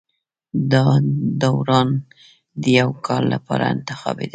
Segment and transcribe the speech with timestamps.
[0.71, 0.85] دا
[1.41, 1.89] داوران
[2.61, 4.29] د یوه کال لپاره انتخابېدل